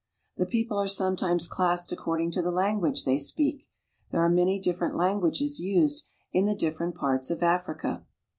[0.37, 3.67] The people are sometimes classed according to the language they speak.
[4.09, 8.03] There are many different languages used in the different parts of Africa.